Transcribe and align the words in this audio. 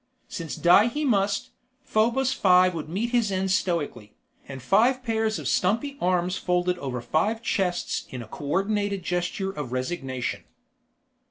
Since 0.27 0.55
die 0.55 0.87
he 0.87 1.05
must, 1.05 1.51
Probos 1.85 2.33
Five 2.33 2.73
would 2.73 2.89
meet 2.89 3.11
his 3.11 3.31
end 3.31 3.51
stoically, 3.51 4.15
and 4.47 4.59
five 4.59 5.03
pairs 5.03 5.37
of 5.37 5.47
stumpy 5.47 5.95
arms 6.01 6.37
folded 6.39 6.79
over 6.79 7.01
five 7.01 7.43
chests 7.43 8.07
in 8.09 8.23
a 8.23 8.27
coordinated 8.27 9.03
gesture 9.03 9.51
of 9.51 9.71
resignation. 9.71 10.43